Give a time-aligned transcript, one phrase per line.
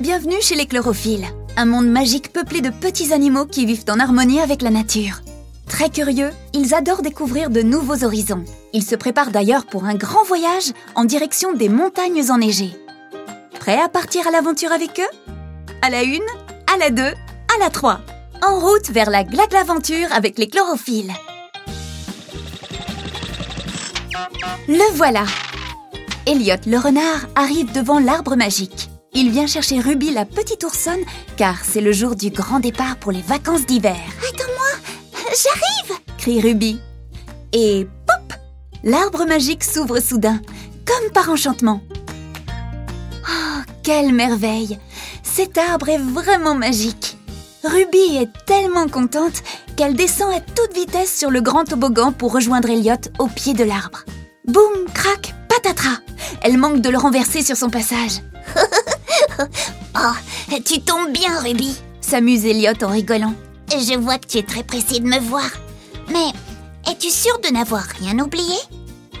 [0.00, 1.26] Bienvenue chez les chlorophylles,
[1.58, 5.20] un monde magique peuplé de petits animaux qui vivent en harmonie avec la nature.
[5.68, 8.42] Très curieux, ils adorent découvrir de nouveaux horizons.
[8.72, 12.72] Ils se préparent d'ailleurs pour un grand voyage en direction des montagnes enneigées.
[13.60, 15.32] Prêts à partir à l'aventure avec eux?
[15.82, 16.22] À la une,
[16.72, 18.00] à la deux, à la trois.
[18.42, 21.12] En route vers la glaglaventure avec les chlorophylles.
[24.66, 25.26] Le voilà
[26.24, 28.88] Elliot le renard arrive devant l'arbre magique.
[29.12, 31.00] Il vient chercher Ruby la petite oursonne
[31.36, 33.98] car c'est le jour du grand départ pour les vacances d'hiver.
[34.28, 34.68] Attends-moi,
[35.12, 36.80] j'arrive crie Ruby.
[37.52, 38.38] Et pop
[38.84, 40.40] L'arbre magique s'ouvre soudain,
[40.86, 41.82] comme par enchantement.
[43.28, 44.78] Oh, quelle merveille
[45.22, 47.18] Cet arbre est vraiment magique.
[47.64, 49.42] Ruby est tellement contente
[49.76, 53.64] qu'elle descend à toute vitesse sur le grand toboggan pour rejoindre Elliot au pied de
[53.64, 54.04] l'arbre.
[54.46, 55.98] Boum, crac, patatras
[56.42, 58.20] Elle manque de le renverser sur son passage.
[59.96, 61.76] Oh, tu tombes bien, Ruby.
[62.00, 63.34] S'amuse Elliot en rigolant.
[63.70, 65.48] Je vois que tu es très pressée de me voir.
[66.08, 66.32] Mais
[66.90, 68.56] es-tu sûre de n'avoir rien oublié?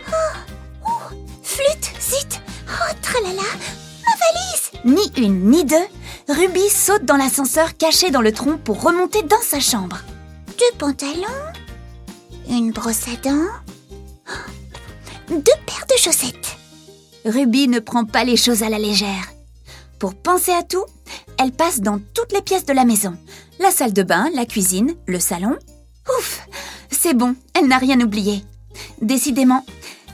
[0.08, 5.76] Oh, oh, Flûte, zut Oh, tralala Ma valise Ni une, ni deux,
[6.28, 9.98] Ruby saute dans l'ascenseur caché dans le tronc pour remonter dans sa chambre.
[10.58, 11.26] Deux pantalons
[12.48, 13.48] Une brosse à dents
[15.28, 16.56] Deux paires de chaussettes
[17.24, 19.26] Ruby ne prend pas les choses à la légère.
[20.00, 20.86] Pour penser à tout,
[21.38, 23.18] elle passe dans toutes les pièces de la maison.
[23.58, 25.58] La salle de bain, la cuisine, le salon.
[26.18, 26.48] Ouf,
[26.90, 28.42] c'est bon, elle n'a rien oublié.
[29.02, 29.62] Décidément,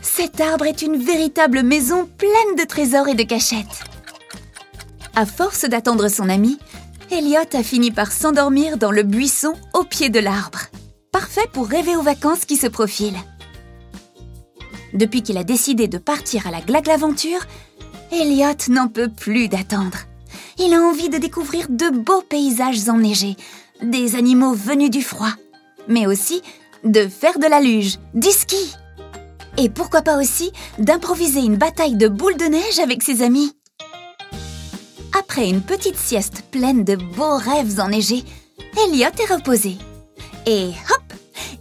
[0.03, 3.85] cet arbre est une véritable maison pleine de trésors et de cachettes.
[5.15, 6.59] À force d'attendre son ami,
[7.13, 10.63] Elliot a fini par s'endormir dans le buisson au pied de l'arbre.
[11.13, 13.23] Parfait pour rêver aux vacances qui se profilent.
[14.95, 17.47] Depuis qu'il a décidé de partir à la Glaglaventure,
[18.13, 19.99] Elliot n'en peut plus d'attendre.
[20.59, 23.37] Il a envie de découvrir de beaux paysages enneigés,
[23.83, 25.33] des animaux venus du froid,
[25.89, 26.43] mais aussi
[26.85, 28.75] de faire de la luge, du ski.
[29.59, 33.53] Et pourquoi pas aussi d'improviser une bataille de boules de neige avec ses amis.
[35.19, 38.25] Après une petite sieste pleine de beaux rêves enneigés,
[38.85, 39.77] Elliot est reposé.
[40.47, 41.13] Et hop,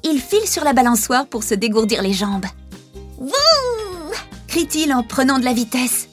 [0.03, 2.46] il file sur la balançoire pour se dégourdir les jambes.
[3.18, 3.31] Wouh
[4.48, 6.08] crie-t-il en prenant de la vitesse.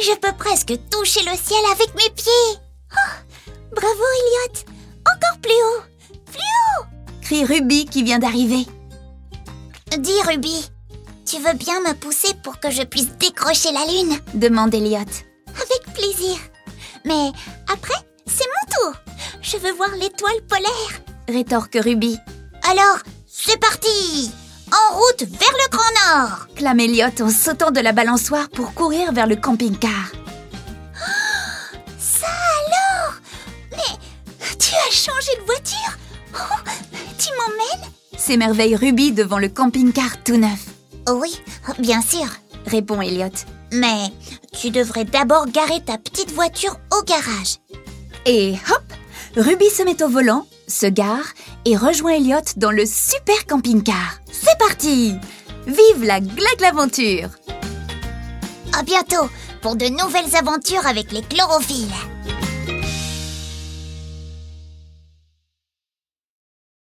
[0.00, 2.58] Je peux presque toucher le ciel avec mes pieds.
[2.90, 3.36] Oh,
[3.76, 4.64] bravo, Elliot.
[5.00, 5.82] Encore plus haut.
[6.24, 6.84] Plus haut.
[7.20, 8.66] crie Ruby qui vient d'arriver.
[9.98, 10.70] Dis, Ruby,
[11.26, 14.18] tu veux bien me pousser pour que je puisse décrocher la lune?
[14.32, 15.00] demande Elliot.
[15.48, 16.38] Avec plaisir.
[17.04, 17.30] Mais
[17.70, 19.00] après, c'est mon tour.
[19.42, 21.02] Je veux voir l'étoile polaire.
[21.28, 22.16] rétorque Ruby.
[22.70, 24.30] Alors, c'est parti
[24.72, 29.12] En route vers le Grand Nord clame Elliot en sautant de la balançoire pour courir
[29.12, 30.12] vers le camping-car.
[31.98, 33.14] Ça alors?
[33.72, 33.98] Mais
[34.58, 35.98] tu as changé de voiture?
[36.34, 36.70] Oh,
[37.18, 37.90] Tu m'emmènes?
[38.16, 40.66] S'émerveille Ruby devant le camping-car tout neuf.
[41.08, 41.40] Oui,
[41.78, 42.26] bien sûr.
[42.66, 43.30] Répond Elliot.
[43.72, 44.10] Mais
[44.52, 47.56] tu devrais d'abord garer ta petite voiture au garage.
[48.26, 48.82] Et hop
[49.36, 51.24] Ruby se met au volant, se gare
[51.64, 54.19] et rejoint Elliot dans le super camping-car.
[54.78, 57.28] Vive la glaglaventure
[58.78, 59.28] À bientôt
[59.62, 61.92] pour de nouvelles aventures avec les chlorophylles.